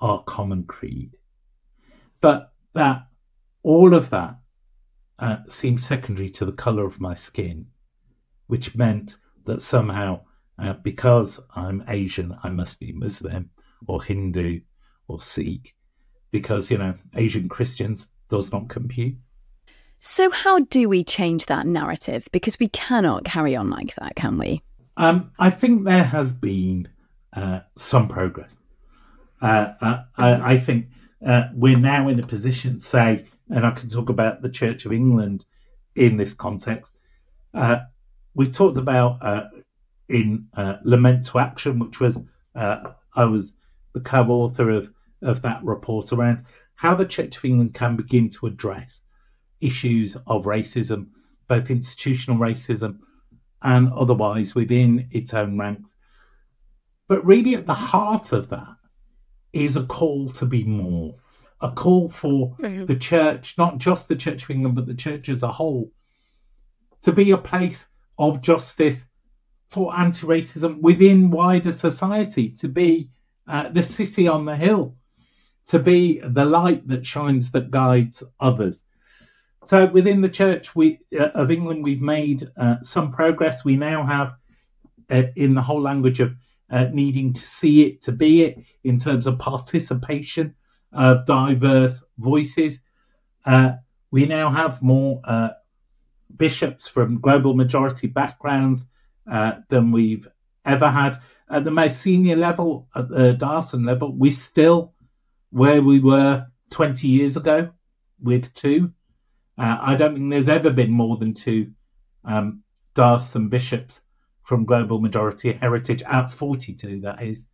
our 0.00 0.22
common 0.24 0.64
creed. 0.64 1.16
But 2.20 2.52
that 2.74 3.06
all 3.62 3.94
of 3.94 4.10
that 4.10 4.36
uh, 5.18 5.36
seemed 5.48 5.80
secondary 5.80 6.30
to 6.30 6.44
the 6.44 6.52
colour 6.52 6.84
of 6.86 7.00
my 7.00 7.14
skin, 7.14 7.66
which 8.46 8.74
meant 8.74 9.18
that 9.46 9.62
somehow, 9.62 10.20
uh, 10.60 10.74
because 10.82 11.40
I'm 11.54 11.84
Asian, 11.88 12.36
I 12.42 12.50
must 12.50 12.80
be 12.80 12.92
Muslim 12.92 13.50
or 13.86 14.02
Hindu 14.02 14.60
or 15.06 15.20
Sikh, 15.20 15.74
because, 16.30 16.70
you 16.70 16.78
know, 16.78 16.94
Asian 17.14 17.48
Christians 17.48 18.08
does 18.28 18.52
not 18.52 18.68
compute. 18.68 19.16
So, 20.00 20.30
how 20.30 20.60
do 20.60 20.88
we 20.88 21.02
change 21.02 21.46
that 21.46 21.66
narrative? 21.66 22.28
Because 22.30 22.58
we 22.60 22.68
cannot 22.68 23.24
carry 23.24 23.56
on 23.56 23.68
like 23.68 23.96
that, 23.96 24.14
can 24.14 24.38
we? 24.38 24.62
Um, 24.96 25.32
I 25.40 25.50
think 25.50 25.84
there 25.84 26.04
has 26.04 26.32
been 26.32 26.88
uh, 27.32 27.60
some 27.76 28.06
progress. 28.06 28.56
Uh, 29.42 29.72
uh, 29.80 30.02
I, 30.16 30.54
I, 30.54 30.60
think 30.60 30.86
uh, 31.26 31.44
we're 31.52 31.78
now 31.78 32.08
in 32.08 32.20
a 32.20 32.26
position, 32.26 32.78
say, 32.78 33.26
and 33.50 33.66
I 33.66 33.72
can 33.72 33.88
talk 33.88 34.08
about 34.08 34.40
the 34.40 34.48
Church 34.48 34.84
of 34.86 34.92
England 34.92 35.44
in 35.96 36.16
this 36.16 36.32
context. 36.32 36.92
Uh, 37.52 37.78
we 38.34 38.46
talked 38.46 38.78
about 38.78 39.18
uh, 39.20 39.44
in 40.08 40.46
Lament 40.84 41.26
to 41.26 41.38
Action, 41.38 41.78
which 41.80 41.98
was 41.98 42.18
I 42.54 43.24
was 43.24 43.52
the 43.94 44.00
co-author 44.00 44.70
of 44.70 44.90
of 45.22 45.42
that 45.42 45.64
report 45.64 46.12
around 46.12 46.44
how 46.74 46.94
the 46.94 47.04
Church 47.04 47.36
of 47.36 47.44
England 47.44 47.74
can 47.74 47.96
begin 47.96 48.28
to 48.30 48.46
address 48.46 49.02
issues 49.60 50.16
of 50.26 50.44
racism, 50.44 51.08
both 51.48 51.70
institutional 51.70 52.38
racism 52.38 52.98
and 53.62 53.92
otherwise 53.92 54.54
within 54.54 55.08
its 55.10 55.34
own 55.34 55.58
ranks. 55.58 55.94
But 57.08 57.24
really, 57.24 57.54
at 57.54 57.66
the 57.66 57.74
heart 57.74 58.32
of 58.32 58.50
that 58.50 58.76
is 59.52 59.76
a 59.76 59.84
call 59.84 60.30
to 60.30 60.46
be 60.46 60.64
more, 60.64 61.14
a 61.60 61.70
call 61.70 62.08
for 62.08 62.54
mm-hmm. 62.60 62.86
the 62.86 62.96
church, 62.96 63.56
not 63.58 63.78
just 63.78 64.08
the 64.08 64.16
Church 64.16 64.44
of 64.44 64.50
England, 64.50 64.76
but 64.76 64.86
the 64.86 64.94
church 64.94 65.28
as 65.28 65.42
a 65.42 65.50
whole, 65.50 65.90
to 67.02 67.12
be 67.12 67.30
a 67.30 67.38
place 67.38 67.86
of 68.18 68.42
justice 68.42 69.04
for 69.70 69.96
anti 69.96 70.26
racism 70.26 70.80
within 70.80 71.30
wider 71.30 71.72
society, 71.72 72.50
to 72.50 72.68
be 72.68 73.08
uh, 73.46 73.68
the 73.70 73.82
city 73.82 74.28
on 74.28 74.44
the 74.44 74.56
hill, 74.56 74.94
to 75.66 75.78
be 75.78 76.20
the 76.22 76.44
light 76.44 76.86
that 76.88 77.06
shines 77.06 77.50
that 77.52 77.70
guides 77.70 78.22
others. 78.40 78.84
So 79.68 79.84
within 79.84 80.22
the 80.22 80.30
Church 80.30 80.74
we, 80.74 80.98
uh, 81.12 81.24
of 81.34 81.50
England, 81.50 81.84
we've 81.84 82.00
made 82.00 82.48
uh, 82.56 82.76
some 82.82 83.12
progress. 83.12 83.66
We 83.66 83.76
now 83.76 84.02
have, 84.02 84.32
uh, 85.10 85.30
in 85.36 85.52
the 85.52 85.60
whole 85.60 85.82
language 85.82 86.20
of 86.20 86.34
uh, 86.70 86.86
needing 86.90 87.34
to 87.34 87.40
see 87.42 87.84
it 87.84 88.00
to 88.04 88.12
be 88.12 88.44
it, 88.44 88.56
in 88.84 88.98
terms 88.98 89.26
of 89.26 89.38
participation 89.38 90.54
of 90.94 91.26
diverse 91.26 92.02
voices. 92.16 92.80
Uh, 93.44 93.72
we 94.10 94.24
now 94.24 94.48
have 94.48 94.80
more 94.80 95.20
uh, 95.24 95.50
bishops 96.38 96.88
from 96.88 97.20
global 97.20 97.52
majority 97.52 98.06
backgrounds 98.06 98.86
than 99.68 99.92
we've 99.92 100.26
ever 100.64 100.88
had. 100.88 101.20
At 101.50 101.64
the 101.64 101.70
most 101.70 102.00
senior 102.00 102.36
level, 102.36 102.88
at 102.94 103.10
the 103.10 103.34
diocesan 103.34 103.84
level, 103.84 104.14
We're 104.14 104.32
still 104.32 104.94
where 105.50 105.82
we 105.82 106.00
were 106.00 106.46
20 106.70 107.06
years 107.06 107.36
ago 107.36 107.68
with 108.18 108.54
two. 108.54 108.94
Uh, 109.58 109.78
I 109.80 109.94
don't 109.96 110.14
think 110.14 110.30
there's 110.30 110.48
ever 110.48 110.70
been 110.70 110.90
more 110.90 111.16
than 111.16 111.34
two 111.34 111.72
um, 112.24 112.62
and 112.96 113.50
bishops 113.50 114.02
from 114.44 114.64
global 114.64 115.00
majority 115.00 115.52
heritage, 115.52 116.02
at 116.02 116.32
42, 116.32 117.00
that 117.02 117.22
is, 117.22 117.44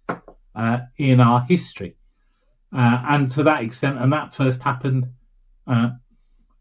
uh, 0.54 0.78
in 0.96 1.20
our 1.20 1.42
history. 1.42 1.96
Uh, 2.72 3.02
and 3.08 3.30
to 3.32 3.42
that 3.42 3.62
extent, 3.62 3.98
and 3.98 4.12
that 4.12 4.32
first 4.32 4.62
happened 4.62 5.08
uh, 5.66 5.90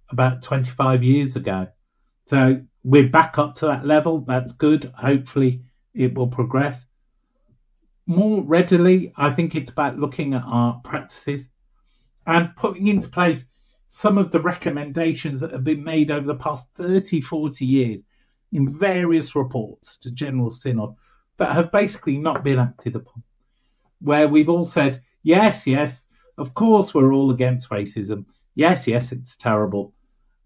about 0.10 0.42
25 0.42 1.04
years 1.04 1.36
ago. 1.36 1.68
So 2.26 2.62
we're 2.84 3.10
back 3.10 3.38
up 3.38 3.56
to 3.56 3.68
that 3.68 3.86
level. 3.86 4.22
That's 4.22 4.54
good. 4.54 4.92
Hopefully, 4.98 5.62
it 5.94 6.14
will 6.14 6.28
progress. 6.28 6.88
More 8.06 8.42
readily, 8.42 9.14
I 9.16 9.32
think 9.32 9.56
it's 9.56 9.72
about 9.72 10.00
looking 10.00 10.34
at 10.34 10.44
our 10.46 10.82
practices 10.84 11.50
and 12.26 12.56
putting 12.56 12.88
into 12.88 13.08
place 13.08 13.46
some 13.96 14.18
of 14.18 14.32
the 14.32 14.40
recommendations 14.40 15.40
that 15.40 15.52
have 15.52 15.64
been 15.64 15.84
made 15.84 16.10
over 16.10 16.26
the 16.26 16.34
past 16.34 16.68
30, 16.78 17.22
40 17.22 17.64
years 17.64 18.02
in 18.52 18.76
various 18.76 19.36
reports 19.36 19.98
to 19.98 20.10
General 20.10 20.50
Synod 20.50 20.96
that 21.38 21.54
have 21.54 21.72
basically 21.72 22.18
not 22.18 22.44
been 22.44 22.58
acted 22.58 22.96
upon. 22.96 23.22
Where 24.02 24.28
we've 24.28 24.50
all 24.50 24.66
said, 24.66 25.04
yes, 25.22 25.68
yes, 25.68 26.06
of 26.40 26.56
course 26.56 26.96
we're 26.96 27.14
all 27.14 27.30
against 27.30 27.70
racism. 27.70 28.26
Yes, 28.56 28.88
yes, 28.88 29.12
it's 29.12 29.38
terrible. 29.38 29.94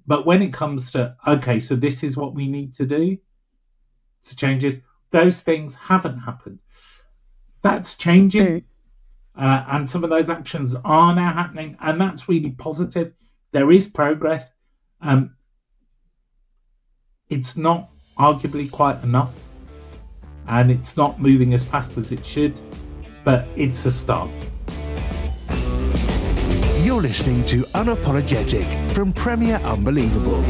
But 0.05 0.25
when 0.25 0.41
it 0.41 0.51
comes 0.51 0.91
to, 0.91 1.15
okay, 1.25 1.61
so 1.61 1.77
this 1.77 2.03
is 2.03 2.17
what 2.17 2.35
we 2.35 2.49
need 2.49 2.73
to 2.73 2.85
do 2.85 3.17
to 4.25 4.35
change 4.35 4.63
this, 4.63 4.81
those 5.11 5.39
things 5.39 5.73
haven't 5.73 6.19
happened. 6.19 6.59
That's 7.61 7.95
changing. 7.95 8.45
Mm. 8.45 8.63
Uh, 9.39 9.65
and 9.71 9.89
some 9.89 10.03
of 10.03 10.09
those 10.09 10.27
actions 10.27 10.75
are 10.83 11.15
now 11.15 11.31
happening, 11.31 11.77
and 11.79 12.01
that's 12.01 12.27
really 12.27 12.51
positive. 12.51 13.13
There 13.51 13.71
is 13.71 13.87
progress. 13.87 14.51
Um, 15.01 15.35
it's 17.29 17.55
not 17.55 17.89
arguably 18.17 18.69
quite 18.69 19.01
enough, 19.03 19.33
and 20.47 20.71
it's 20.71 20.97
not 20.97 21.21
moving 21.21 21.53
as 21.53 21.63
fast 21.63 21.97
as 21.97 22.11
it 22.11 22.25
should, 22.25 22.53
but 23.23 23.47
it's 23.55 23.85
a 23.85 23.91
start. 23.91 24.31
You're 26.83 27.01
listening 27.01 27.43
to 27.45 27.63
Unapologetic 27.75 28.91
from 28.93 29.13
Premier 29.13 29.57
Unbelievable. 29.57 30.43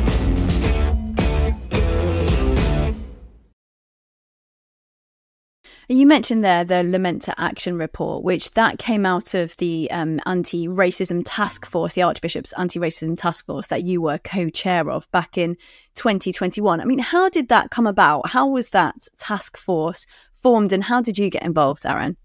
You 5.89 6.05
mentioned 6.05 6.43
there 6.43 6.65
the 6.65 6.83
Lament 6.83 7.21
to 7.23 7.39
Action 7.39 7.77
report, 7.77 8.21
which 8.21 8.51
that 8.51 8.77
came 8.77 9.05
out 9.05 9.33
of 9.33 9.55
the 9.55 9.89
um, 9.89 10.19
anti-racism 10.25 11.23
task 11.25 11.65
force, 11.65 11.93
the 11.93 12.01
Archbishop's 12.01 12.51
anti-racism 12.57 13.17
task 13.17 13.45
force 13.45 13.67
that 13.67 13.83
you 13.83 14.01
were 14.01 14.17
co-chair 14.17 14.89
of 14.89 15.09
back 15.11 15.37
in 15.37 15.55
2021. 15.95 16.81
I 16.81 16.83
mean, 16.83 16.99
how 16.99 17.29
did 17.29 17.47
that 17.47 17.71
come 17.71 17.87
about? 17.87 18.27
How 18.27 18.47
was 18.47 18.71
that 18.71 19.07
task 19.17 19.55
force 19.55 20.05
formed, 20.33 20.73
and 20.73 20.83
how 20.83 21.01
did 21.01 21.17
you 21.17 21.29
get 21.29 21.43
involved, 21.43 21.85
Arun? 21.85 22.17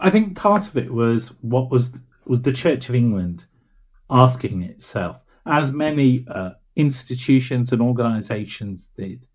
I 0.00 0.10
think 0.10 0.36
part 0.36 0.66
of 0.66 0.76
it 0.76 0.92
was 0.92 1.28
what 1.42 1.70
was 1.70 1.92
was 2.26 2.42
the 2.42 2.52
Church 2.52 2.88
of 2.88 2.96
England 2.96 3.44
asking 4.10 4.62
itself, 4.62 5.18
as 5.46 5.70
many 5.70 6.24
uh, 6.28 6.50
institutions 6.74 7.72
and 7.72 7.80
organisations 7.80 8.80
did, 8.96 9.28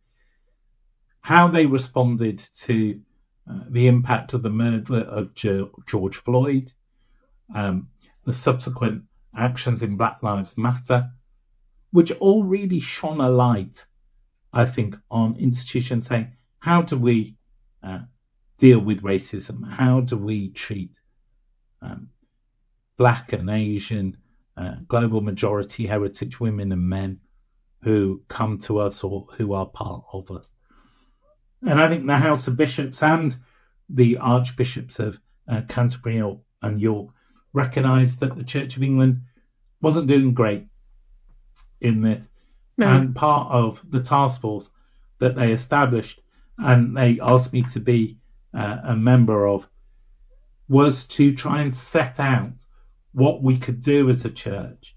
how 1.22 1.48
they 1.48 1.66
responded 1.66 2.40
to 2.40 3.00
uh, 3.50 3.62
the 3.70 3.88
impact 3.88 4.34
of 4.34 4.44
the 4.44 4.50
murder 4.50 5.00
of 5.00 5.34
George 5.34 6.18
Floyd, 6.18 6.72
um, 7.56 7.88
the 8.26 8.34
subsequent 8.34 9.04
actions 9.36 9.82
in 9.82 9.98
Black 9.98 10.22
Lives 10.22 10.58
Matter, 10.58 11.10
which 11.92 12.12
all 12.14 12.44
really 12.44 12.80
shone 12.80 13.20
a 13.20 13.30
light, 13.30 13.86
I 14.54 14.66
think, 14.66 14.96
on 15.10 15.36
institutions 15.38 16.08
saying, 16.08 16.32
how 16.60 16.82
do 16.84 16.98
we 16.98 17.38
uh, 17.82 18.02
deal 18.58 18.80
with 18.80 19.02
racism? 19.02 19.68
How 19.68 20.02
do 20.02 20.18
we 20.18 20.50
treat 20.50 20.92
um, 21.82 22.10
Black 22.98 23.34
and 23.34 23.50
Asian, 23.50 24.18
uh, 24.58 24.76
global 24.88 25.22
majority 25.22 25.88
heritage 25.88 26.40
women 26.40 26.72
and 26.72 26.88
men 26.88 27.20
who 27.82 28.22
come 28.28 28.60
to 28.60 28.80
us 28.80 29.04
or 29.04 29.26
who 29.38 29.54
are 29.54 29.66
part 29.66 30.04
of 30.14 30.30
us? 30.30 30.52
And 31.68 31.80
I 31.80 31.88
think 31.88 32.06
the 32.06 32.18
House 32.18 32.48
of 32.48 32.56
Bishops 32.56 33.04
and 33.04 33.36
the 33.90 34.18
Archbishops 34.18 35.00
of 35.00 35.20
uh, 35.48 35.62
Canterbury 35.68 36.38
and 36.62 36.82
York 36.82 37.10
recognised 37.54 38.20
that 38.20 38.36
the 38.36 38.44
Church 38.44 38.78
of 38.78 38.84
England 38.84 39.22
wasn't 39.82 40.08
doing 40.08 40.34
great 40.34 40.68
in 41.82 42.02
this. 42.02 42.26
No. 42.78 42.88
And 42.88 43.16
part 43.16 43.52
of 43.52 43.82
the 43.90 44.02
task 44.02 44.42
force 44.42 44.70
that 45.20 45.36
they 45.36 45.52
established 45.52 46.22
and 46.58 46.96
they 46.96 47.20
asked 47.22 47.52
me 47.52 47.64
to 47.64 47.80
be 47.80 48.18
uh, 48.54 48.78
a 48.84 48.96
member 48.96 49.48
of 49.48 49.68
was 50.68 51.04
to 51.06 51.34
try 51.34 51.62
and 51.62 51.76
set 51.76 52.20
out 52.20 52.52
what 53.14 53.42
we 53.42 53.58
could 53.58 53.82
do 53.82 54.08
as 54.10 54.24
a 54.24 54.30
church 54.30 54.96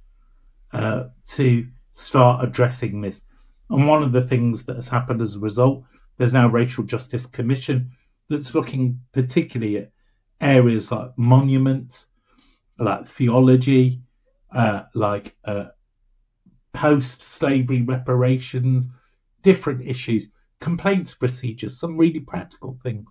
uh, 0.73 1.05
to 1.27 1.67
start 1.93 2.45
addressing 2.45 3.01
this. 3.01 3.23
And 3.71 3.87
one 3.87 4.03
of 4.03 4.13
the 4.13 4.23
things 4.23 4.65
that 4.65 4.77
has 4.77 4.89
happened 4.89 5.23
as 5.23 5.35
a 5.35 5.41
result 5.41 5.85
there's 6.19 6.33
now 6.33 6.47
a 6.47 6.51
racial 6.51 6.85
justice 6.85 7.27
commission 7.27 7.91
that's 8.29 8.55
looking 8.55 9.01
particularly 9.13 9.79
at 9.79 9.91
areas 10.41 10.91
like 10.91 11.11
monuments, 11.17 12.07
like 12.79 13.07
theology, 13.09 14.01
uh, 14.55 14.83
like 14.95 15.35
uh, 15.45 15.67
post 16.73 17.23
slavery 17.23 17.83
reparations, 17.83 18.89
different 19.43 19.87
issues, 19.87 20.29
complaints 20.61 21.15
procedures, 21.15 21.79
some 21.79 21.97
really 21.97 22.21
practical 22.21 22.79
things. 22.83 23.09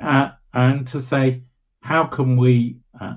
Uh, 0.00 0.30
and 0.54 0.86
to 0.86 1.00
say, 1.00 1.42
how 1.80 2.04
can 2.04 2.36
we 2.36 2.76
uh, 3.00 3.14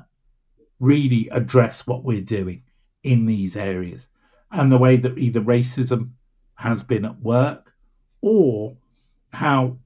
really 0.79 1.29
address 1.31 1.87
what 1.87 2.03
we're 2.03 2.21
doing 2.21 2.61
in 3.03 3.25
these 3.25 3.55
areas? 3.57 4.09
And 4.51 4.71
the 4.71 4.77
way 4.77 4.97
that 4.97 5.17
either 5.17 5.41
racism 5.41 6.11
has 6.55 6.83
been 6.83 7.05
at 7.05 7.19
work 7.21 7.72
or 8.23 8.73
how, 9.33 9.77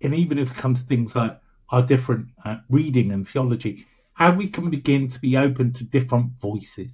and 0.00 0.14
even 0.14 0.38
if 0.38 0.52
it 0.52 0.56
comes 0.56 0.82
to 0.82 0.86
things 0.86 1.16
like 1.16 1.38
our 1.70 1.82
different 1.82 2.28
uh, 2.44 2.58
reading 2.70 3.10
and 3.10 3.28
theology, 3.28 3.84
how 4.12 4.32
we 4.32 4.46
can 4.48 4.70
begin 4.70 5.08
to 5.08 5.18
be 5.20 5.36
open 5.36 5.72
to 5.72 5.84
different 5.84 6.30
voices, 6.40 6.92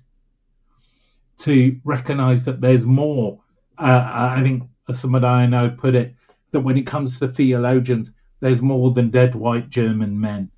to 1.36 1.78
recognize 1.84 2.46
that 2.46 2.62
there's 2.62 2.86
more. 2.86 3.38
Uh, 3.76 4.02
I 4.12 4.40
think 4.42 4.62
somebody 4.90 5.26
I 5.26 5.46
know 5.46 5.68
put 5.68 5.94
it 5.94 6.14
that 6.52 6.60
when 6.60 6.78
it 6.78 6.86
comes 6.86 7.18
to 7.18 7.28
theologians, 7.28 8.10
there's 8.40 8.62
more 8.62 8.92
than 8.92 9.10
dead 9.10 9.34
white 9.34 9.68
German 9.68 10.18
men. 10.18 10.50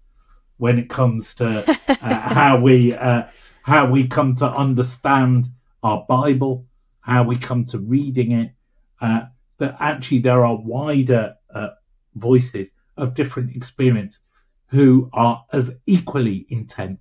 When 0.58 0.78
it 0.78 0.88
comes 0.88 1.34
to 1.34 1.64
uh, 1.88 1.94
how 2.04 2.60
we 2.60 2.94
uh, 2.94 3.24
how 3.62 3.90
we 3.90 4.06
come 4.06 4.36
to 4.36 4.48
understand 4.48 5.48
our 5.82 6.04
Bible, 6.08 6.66
how 7.00 7.24
we 7.24 7.36
come 7.36 7.64
to 7.64 7.78
reading 7.78 8.30
it, 8.30 8.52
uh, 9.00 9.22
that 9.60 9.76
actually 9.78 10.18
there 10.18 10.44
are 10.44 10.56
wider 10.56 11.34
uh, 11.54 11.68
voices 12.16 12.72
of 12.96 13.14
different 13.14 13.54
experience 13.54 14.20
who 14.66 15.08
are 15.12 15.44
as 15.52 15.70
equally 15.86 16.46
intent 16.48 16.98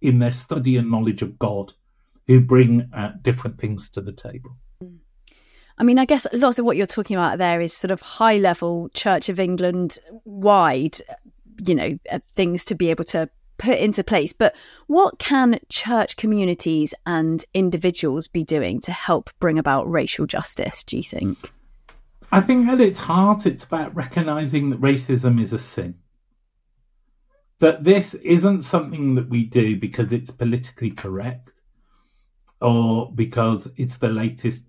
in 0.00 0.18
their 0.18 0.30
study 0.30 0.76
and 0.76 0.90
knowledge 0.90 1.22
of 1.22 1.38
God, 1.38 1.72
who 2.26 2.40
bring 2.40 2.88
uh, 2.94 3.12
different 3.22 3.58
things 3.58 3.90
to 3.90 4.00
the 4.00 4.12
table. 4.12 4.56
I 5.76 5.84
mean, 5.84 5.98
I 5.98 6.04
guess 6.04 6.26
lots 6.32 6.58
of 6.58 6.64
what 6.64 6.76
you're 6.76 6.86
talking 6.86 7.16
about 7.16 7.38
there 7.38 7.60
is 7.60 7.72
sort 7.72 7.90
of 7.90 8.00
high 8.00 8.38
level 8.38 8.88
Church 8.94 9.28
of 9.28 9.40
England 9.40 9.98
wide, 10.24 10.98
you 11.66 11.74
know, 11.74 11.98
uh, 12.10 12.20
things 12.36 12.64
to 12.66 12.74
be 12.74 12.90
able 12.90 13.04
to 13.04 13.28
put 13.58 13.78
into 13.78 14.04
place. 14.04 14.32
But 14.32 14.54
what 14.86 15.18
can 15.18 15.58
church 15.68 16.16
communities 16.16 16.94
and 17.06 17.44
individuals 17.54 18.28
be 18.28 18.44
doing 18.44 18.80
to 18.82 18.92
help 18.92 19.30
bring 19.40 19.58
about 19.58 19.90
racial 19.90 20.26
justice, 20.26 20.84
do 20.84 20.96
you 20.96 21.02
think? 21.02 21.50
I 22.30 22.40
think 22.40 22.68
at 22.68 22.80
its 22.80 22.98
heart, 22.98 23.46
it's 23.46 23.64
about 23.64 23.94
recognizing 23.94 24.70
that 24.70 24.80
racism 24.80 25.40
is 25.40 25.52
a 25.52 25.58
sin. 25.58 25.94
That 27.60 27.84
this 27.84 28.14
isn't 28.14 28.62
something 28.62 29.14
that 29.14 29.28
we 29.28 29.44
do 29.44 29.76
because 29.76 30.12
it's 30.12 30.30
politically 30.30 30.90
correct 30.90 31.50
or 32.60 33.10
because 33.14 33.68
it's 33.76 33.96
the 33.96 34.08
latest 34.08 34.64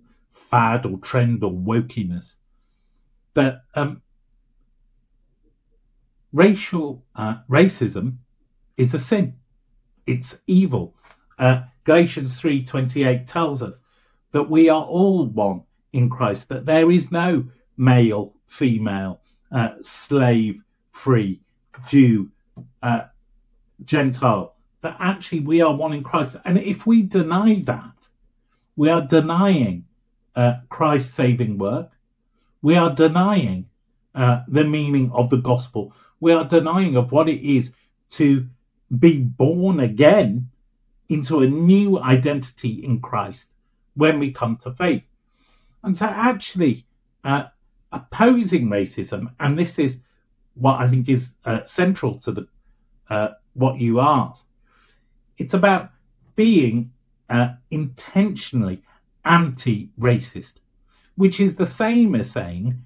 fad 0.49 0.85
or 0.85 0.97
trend 0.99 1.43
or 1.43 1.51
wokiness. 1.51 2.37
But 3.33 3.61
um, 3.75 4.01
racial 6.31 7.03
uh, 7.15 7.35
racism 7.49 8.17
is 8.77 8.93
a 8.93 8.99
sin. 8.99 9.35
It's 10.07 10.37
evil. 10.47 10.95
Uh, 11.37 11.63
Galatians 11.83 12.41
3:28 12.41 13.25
tells 13.25 13.61
us 13.61 13.81
that 14.31 14.49
we 14.49 14.69
are 14.69 14.83
all 14.83 15.25
one 15.25 15.63
in 15.93 16.09
Christ, 16.09 16.49
that 16.49 16.65
there 16.65 16.91
is 16.91 17.11
no 17.11 17.45
male, 17.77 18.33
female, 18.47 19.21
uh, 19.51 19.69
slave, 19.81 20.61
free, 20.91 21.41
Jew, 21.87 22.29
uh, 22.83 23.01
Gentile, 23.85 24.55
that 24.81 24.97
actually 24.99 25.41
we 25.41 25.61
are 25.61 25.73
one 25.73 25.93
in 25.93 26.03
Christ. 26.03 26.35
And 26.45 26.57
if 26.57 26.85
we 26.85 27.03
deny 27.03 27.63
that, 27.65 27.93
we 28.75 28.89
are 28.89 29.01
denying 29.01 29.85
uh, 30.35 30.55
Christ's 30.69 31.13
saving 31.13 31.57
work. 31.57 31.91
We 32.61 32.75
are 32.75 32.93
denying 32.93 33.65
uh, 34.15 34.41
the 34.47 34.63
meaning 34.63 35.11
of 35.13 35.29
the 35.29 35.37
gospel. 35.37 35.93
We 36.19 36.33
are 36.33 36.45
denying 36.45 36.95
of 36.95 37.11
what 37.11 37.29
it 37.29 37.41
is 37.41 37.71
to 38.11 38.47
be 38.99 39.19
born 39.19 39.79
again 39.79 40.49
into 41.09 41.39
a 41.39 41.47
new 41.47 41.99
identity 41.99 42.83
in 42.83 42.99
Christ 43.01 43.55
when 43.95 44.19
we 44.19 44.31
come 44.31 44.57
to 44.57 44.71
faith. 44.71 45.03
And 45.83 45.95
so, 45.95 46.05
actually, 46.05 46.85
uh, 47.23 47.45
opposing 47.91 48.67
racism, 48.67 49.33
and 49.39 49.57
this 49.57 49.79
is 49.79 49.97
what 50.55 50.79
I 50.79 50.89
think 50.89 51.09
is 51.09 51.29
uh, 51.45 51.63
central 51.63 52.19
to 52.19 52.31
the 52.31 52.47
uh, 53.09 53.29
what 53.53 53.79
you 53.79 53.99
asked. 53.99 54.47
It's 55.37 55.53
about 55.53 55.91
being 56.35 56.91
uh, 57.29 57.49
intentionally 57.71 58.81
anti-racist, 59.25 60.53
which 61.15 61.39
is 61.39 61.55
the 61.55 61.65
same 61.65 62.15
as 62.15 62.31
saying 62.31 62.81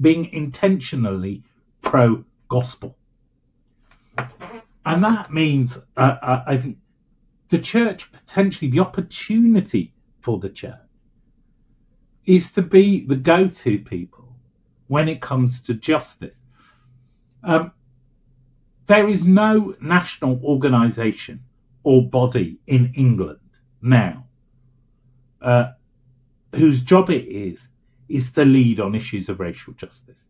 being 0.00 0.26
intentionally 0.32 1.42
pro-gospel. 1.80 2.96
And 4.84 5.04
that 5.04 5.32
means, 5.32 5.78
uh, 5.96 6.40
I 6.46 6.56
think, 6.56 6.78
the 7.50 7.58
church 7.58 8.10
potentially, 8.10 8.70
the 8.70 8.80
opportunity 8.80 9.92
for 10.20 10.38
the 10.38 10.48
church 10.48 10.81
is 12.26 12.50
to 12.52 12.62
be 12.62 13.04
the 13.06 13.16
go 13.16 13.48
to 13.48 13.78
people 13.78 14.36
when 14.88 15.08
it 15.08 15.20
comes 15.20 15.60
to 15.60 15.74
justice. 15.74 16.34
Um, 17.42 17.72
there 18.86 19.08
is 19.08 19.24
no 19.24 19.74
national 19.80 20.40
organisation 20.44 21.42
or 21.82 22.08
body 22.08 22.58
in 22.66 22.92
England 22.94 23.40
now 23.80 24.24
uh, 25.40 25.72
whose 26.54 26.82
job 26.82 27.10
it 27.10 27.26
is 27.26 27.68
is 28.08 28.30
to 28.32 28.44
lead 28.44 28.78
on 28.78 28.94
issues 28.94 29.28
of 29.28 29.40
racial 29.40 29.72
justice. 29.72 30.20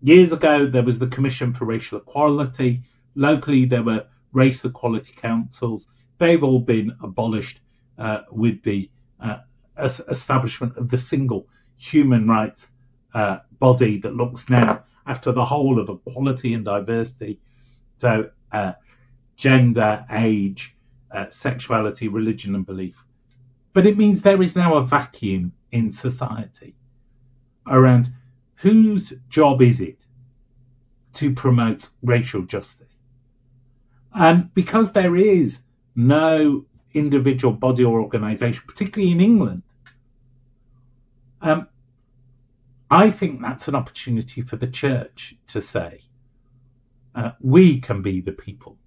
Years 0.00 0.32
ago, 0.32 0.66
there 0.66 0.82
was 0.82 0.98
the 0.98 1.06
Commission 1.08 1.52
for 1.52 1.66
Racial 1.66 1.98
Equality, 1.98 2.82
Locally, 3.18 3.64
there 3.64 3.82
were 3.82 4.06
race 4.32 4.64
equality 4.64 5.12
councils. 5.12 5.88
They've 6.18 6.44
all 6.44 6.60
been 6.60 6.96
abolished 7.02 7.60
uh, 7.98 8.20
with 8.30 8.62
the 8.62 8.88
uh, 9.18 9.38
establishment 9.78 10.76
of 10.76 10.88
the 10.88 10.98
single 10.98 11.48
human 11.76 12.26
rights 12.26 12.68
uh, 13.14 13.38
body 13.58 13.98
that 14.00 14.14
looks 14.14 14.48
now 14.48 14.84
after 15.06 15.32
the 15.32 15.44
whole 15.44 15.80
of 15.80 15.88
equality 15.88 16.54
and 16.54 16.64
diversity. 16.64 17.40
So, 17.96 18.30
uh, 18.52 18.72
gender, 19.36 20.04
age, 20.10 20.76
uh, 21.10 21.26
sexuality, 21.30 22.08
religion, 22.08 22.54
and 22.54 22.66
belief. 22.66 23.02
But 23.72 23.86
it 23.86 23.96
means 23.96 24.22
there 24.22 24.42
is 24.42 24.56
now 24.56 24.74
a 24.74 24.84
vacuum 24.84 25.52
in 25.72 25.92
society 25.92 26.74
around 27.66 28.12
whose 28.56 29.12
job 29.28 29.62
is 29.62 29.80
it 29.80 30.04
to 31.14 31.32
promote 31.32 31.88
racial 32.02 32.42
justice? 32.42 33.00
And 34.14 34.52
because 34.54 34.92
there 34.92 35.16
is 35.16 35.60
no 35.94 36.64
individual 36.94 37.54
body 37.54 37.84
or 37.84 38.00
organization, 38.00 38.62
particularly 38.66 39.12
in 39.12 39.20
England, 39.20 39.62
um, 41.40 41.68
I 42.90 43.10
think 43.10 43.42
that's 43.42 43.68
an 43.68 43.74
opportunity 43.74 44.40
for 44.42 44.56
the 44.56 44.66
church 44.66 45.36
to 45.48 45.60
say, 45.60 46.00
uh, 47.14 47.32
we 47.40 47.80
can 47.80 48.02
be 48.02 48.20
the 48.20 48.32
people 48.32 48.78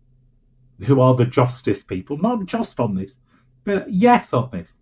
who 0.85 0.99
are 1.01 1.15
the 1.15 1.25
justice 1.25 1.83
people, 1.83 2.17
not 2.17 2.45
just 2.45 2.79
on 2.79 2.95
this, 2.95 3.17
but 3.63 3.91
yes 3.91 4.33
on 4.33 4.49
this. 4.51 4.75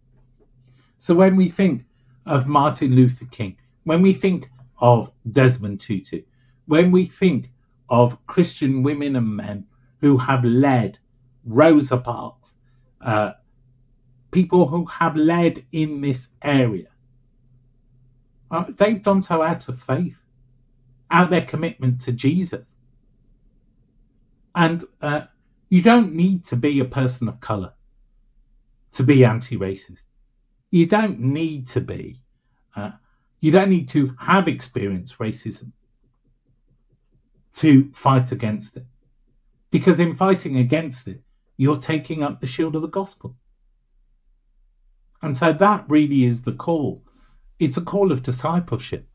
So 0.97 1.13
when 1.15 1.35
we 1.35 1.49
think 1.49 1.83
of 2.25 2.47
Martin 2.47 2.95
Luther 2.95 3.25
King, 3.25 3.57
when 3.83 4.01
we 4.01 4.13
think 4.13 4.49
of 4.79 5.11
Desmond 5.31 5.79
Tutu, 5.79 6.21
when 6.67 6.91
we 6.91 7.05
think 7.05 7.51
of 7.89 8.17
Christian 8.27 8.83
women 8.83 9.15
and 9.15 9.35
men 9.35 9.65
who 9.99 10.17
have 10.17 10.43
led 10.45 10.99
Rosa 11.43 11.97
Parks, 11.97 12.53
uh, 13.01 13.31
people 14.31 14.67
who 14.67 14.85
have 14.85 15.15
led 15.15 15.65
in 15.71 16.01
this 16.01 16.27
area. 16.43 16.87
Uh, 18.51 18.65
they've 18.77 19.03
done 19.03 19.21
so 19.21 19.41
out 19.41 19.67
of 19.67 19.81
faith, 19.81 20.17
out 21.11 21.29
their 21.29 21.45
commitment 21.45 22.01
to 22.01 22.11
Jesus. 22.11 22.67
And 24.55 24.83
uh, 25.01 25.21
you 25.69 25.81
don't 25.81 26.13
need 26.13 26.45
to 26.45 26.55
be 26.55 26.79
a 26.79 26.85
person 26.85 27.27
of 27.27 27.39
colour 27.39 27.73
to 28.93 29.03
be 29.03 29.23
anti 29.23 29.57
racist. 29.57 30.03
You 30.71 30.85
don't 30.85 31.19
need 31.19 31.67
to 31.69 31.81
be, 31.81 32.21
uh, 32.75 32.91
you 33.39 33.51
don't 33.51 33.69
need 33.69 33.87
to 33.89 34.15
have 34.19 34.47
experienced 34.47 35.17
racism 35.19 35.71
to 37.57 37.91
fight 37.93 38.31
against 38.31 38.77
it. 38.77 38.85
Because 39.71 39.99
in 39.99 40.15
fighting 40.15 40.57
against 40.57 41.07
it, 41.07 41.21
you're 41.57 41.77
taking 41.77 42.23
up 42.23 42.39
the 42.39 42.47
shield 42.47 42.75
of 42.75 42.81
the 42.81 42.87
gospel. 42.87 43.35
And 45.21 45.35
so 45.37 45.53
that 45.53 45.85
really 45.87 46.23
is 46.23 46.41
the 46.41 46.53
call. 46.53 47.03
It's 47.59 47.77
a 47.77 47.81
call 47.81 48.11
of 48.11 48.23
discipleship. 48.23 49.07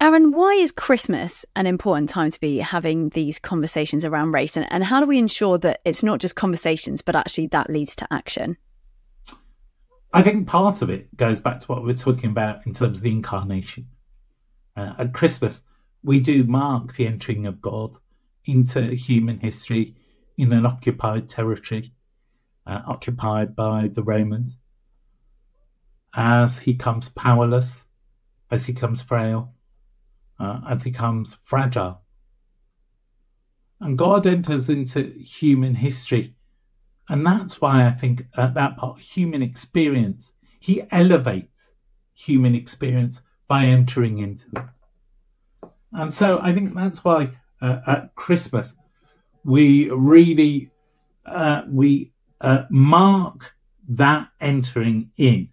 Arun, 0.00 0.32
why 0.32 0.54
is 0.54 0.72
Christmas 0.72 1.44
an 1.56 1.66
important 1.66 2.08
time 2.08 2.30
to 2.30 2.40
be 2.40 2.58
having 2.58 3.10
these 3.10 3.38
conversations 3.38 4.04
around 4.04 4.32
race? 4.32 4.56
And, 4.56 4.66
and 4.72 4.82
how 4.84 5.00
do 5.00 5.06
we 5.06 5.18
ensure 5.18 5.58
that 5.58 5.80
it's 5.84 6.02
not 6.02 6.20
just 6.20 6.36
conversations, 6.36 7.02
but 7.02 7.14
actually 7.14 7.48
that 7.48 7.68
leads 7.68 7.94
to 7.96 8.08
action? 8.10 8.56
I 10.12 10.22
think 10.22 10.48
part 10.48 10.80
of 10.80 10.88
it 10.88 11.14
goes 11.16 11.40
back 11.40 11.60
to 11.60 11.66
what 11.66 11.84
we 11.84 11.92
are 11.92 11.96
talking 11.96 12.30
about 12.30 12.66
in 12.66 12.72
terms 12.72 12.98
of 12.98 13.04
the 13.04 13.12
incarnation. 13.12 13.88
Uh, 14.76 14.94
at 14.98 15.12
Christmas, 15.12 15.62
we 16.02 16.18
do 16.18 16.44
mark 16.44 16.96
the 16.96 17.06
entering 17.06 17.46
of 17.46 17.60
God 17.60 17.98
into 18.46 18.80
human 18.94 19.38
history 19.38 19.94
in 20.38 20.52
an 20.52 20.64
occupied 20.64 21.28
territory, 21.28 21.92
uh, 22.66 22.80
occupied 22.86 23.54
by 23.54 23.90
the 23.92 24.02
Romans. 24.02 24.58
As 26.14 26.58
he 26.58 26.74
comes 26.74 27.08
powerless, 27.10 27.84
as 28.50 28.64
he 28.64 28.72
comes 28.72 29.02
frail, 29.02 29.54
uh, 30.38 30.60
as 30.68 30.82
he 30.82 30.90
comes 30.90 31.38
fragile. 31.44 32.02
And 33.80 33.96
God 33.96 34.26
enters 34.26 34.68
into 34.68 35.14
human 35.24 35.74
history. 35.74 36.34
And 37.08 37.24
that's 37.24 37.60
why 37.60 37.86
I 37.86 37.92
think 37.92 38.26
at 38.36 38.54
that 38.54 38.76
part, 38.76 39.00
human 39.00 39.42
experience, 39.42 40.32
he 40.60 40.82
elevates 40.90 41.72
human 42.14 42.54
experience 42.54 43.22
by 43.48 43.64
entering 43.64 44.18
into 44.18 44.46
it. 44.56 45.70
And 45.92 46.12
so 46.12 46.38
I 46.40 46.52
think 46.52 46.74
that's 46.74 47.02
why 47.02 47.30
uh, 47.60 47.80
at 47.86 48.14
Christmas, 48.14 48.74
we 49.44 49.90
really 49.90 50.70
uh, 51.26 51.62
we 51.68 52.12
uh, 52.40 52.64
mark 52.70 53.54
that 53.88 54.28
entering 54.40 55.10
in, 55.16 55.48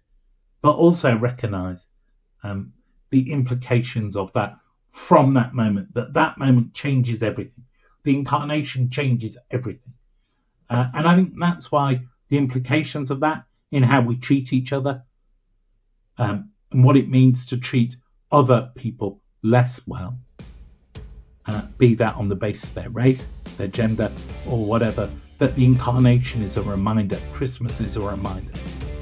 but 0.68 0.76
also 0.76 1.16
recognise 1.16 1.88
um, 2.42 2.74
the 3.08 3.32
implications 3.32 4.18
of 4.18 4.30
that 4.34 4.54
from 4.90 5.32
that 5.32 5.54
moment. 5.54 5.94
That 5.94 6.12
that 6.12 6.36
moment 6.36 6.74
changes 6.74 7.22
everything. 7.22 7.64
The 8.04 8.14
incarnation 8.14 8.90
changes 8.90 9.38
everything, 9.50 9.94
uh, 10.68 10.88
and 10.92 11.08
I 11.08 11.16
think 11.16 11.32
that's 11.38 11.72
why 11.72 12.02
the 12.28 12.36
implications 12.36 13.10
of 13.10 13.20
that 13.20 13.44
in 13.72 13.82
how 13.82 14.02
we 14.02 14.18
treat 14.18 14.52
each 14.52 14.74
other 14.74 15.04
um, 16.18 16.50
and 16.70 16.84
what 16.84 16.98
it 16.98 17.08
means 17.08 17.46
to 17.46 17.56
treat 17.56 17.96
other 18.30 18.70
people 18.74 19.22
less 19.42 19.80
well, 19.86 20.18
uh, 21.46 21.62
be 21.78 21.94
that 21.94 22.14
on 22.16 22.28
the 22.28 22.36
basis 22.36 22.68
of 22.68 22.74
their 22.74 22.90
race, 22.90 23.30
their 23.56 23.68
gender, 23.68 24.12
or 24.46 24.62
whatever, 24.66 25.08
that 25.38 25.56
the 25.56 25.64
incarnation 25.64 26.42
is 26.42 26.58
a 26.58 26.62
reminder, 26.62 27.18
Christmas 27.32 27.80
is 27.80 27.96
a 27.96 28.02
reminder 28.02 28.52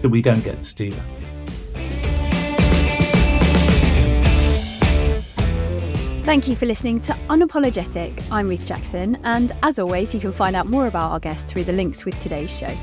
that 0.00 0.10
we 0.10 0.22
don't 0.22 0.44
get 0.44 0.62
to 0.62 0.74
do 0.76 0.90
that. 0.92 1.35
Thank 6.26 6.48
you 6.48 6.56
for 6.56 6.66
listening 6.66 6.98
to 7.02 7.12
Unapologetic. 7.28 8.20
I'm 8.32 8.48
Ruth 8.48 8.66
Jackson, 8.66 9.16
and 9.22 9.52
as 9.62 9.78
always, 9.78 10.12
you 10.12 10.18
can 10.18 10.32
find 10.32 10.56
out 10.56 10.66
more 10.66 10.88
about 10.88 11.12
our 11.12 11.20
guests 11.20 11.50
through 11.50 11.62
the 11.62 11.72
links 11.72 12.04
with 12.04 12.18
today's 12.18 12.50
show. 12.50 12.76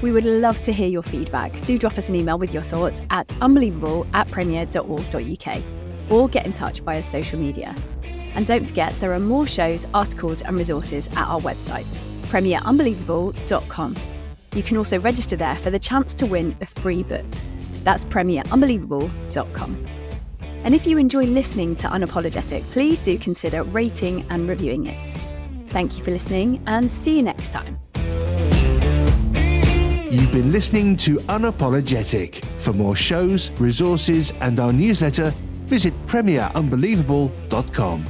We 0.00 0.12
would 0.12 0.24
love 0.24 0.58
to 0.62 0.72
hear 0.72 0.88
your 0.88 1.02
feedback. 1.02 1.60
Do 1.66 1.76
drop 1.76 1.98
us 1.98 2.08
an 2.08 2.14
email 2.14 2.38
with 2.38 2.54
your 2.54 2.62
thoughts 2.62 3.02
at 3.10 3.30
unbelievable 3.42 4.06
at 4.14 4.30
premier.org.uk 4.30 5.62
or 6.08 6.28
get 6.30 6.46
in 6.46 6.52
touch 6.52 6.80
via 6.80 7.02
social 7.02 7.38
media. 7.38 7.74
And 8.02 8.46
don't 8.46 8.64
forget, 8.64 8.94
there 8.94 9.12
are 9.12 9.20
more 9.20 9.46
shows, 9.46 9.86
articles, 9.92 10.40
and 10.40 10.56
resources 10.56 11.08
at 11.08 11.28
our 11.28 11.40
website, 11.40 11.84
premierunbelievable.com. 12.28 13.96
You 14.54 14.62
can 14.62 14.78
also 14.78 14.98
register 15.00 15.36
there 15.36 15.56
for 15.56 15.68
the 15.68 15.78
chance 15.78 16.14
to 16.14 16.24
win 16.24 16.56
a 16.62 16.66
free 16.66 17.02
book. 17.02 17.26
That's 17.84 18.06
premierunbelievable.com. 18.06 19.95
And 20.66 20.74
if 20.74 20.84
you 20.84 20.98
enjoy 20.98 21.26
listening 21.26 21.76
to 21.76 21.86
Unapologetic, 21.86 22.68
please 22.72 22.98
do 22.98 23.16
consider 23.18 23.62
rating 23.62 24.26
and 24.30 24.48
reviewing 24.48 24.86
it. 24.86 25.16
Thank 25.70 25.96
you 25.96 26.02
for 26.02 26.10
listening 26.10 26.60
and 26.66 26.90
see 26.90 27.18
you 27.18 27.22
next 27.22 27.52
time. 27.52 27.78
You've 30.10 30.32
been 30.32 30.50
listening 30.50 30.96
to 30.98 31.18
Unapologetic. 31.28 32.44
For 32.58 32.72
more 32.72 32.96
shows, 32.96 33.52
resources, 33.60 34.32
and 34.40 34.58
our 34.58 34.72
newsletter, 34.72 35.32
visit 35.66 35.94
premierunbelievable.com. 36.08 38.06